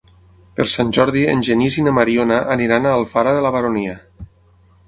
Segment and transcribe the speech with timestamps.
[0.59, 3.99] Per Sant Jordi en Genís i na Mariona aniran a Alfara de la Baronia.